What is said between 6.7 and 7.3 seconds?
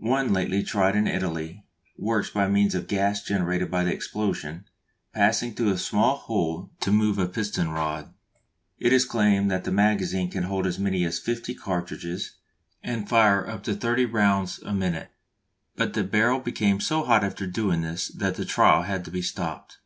to move a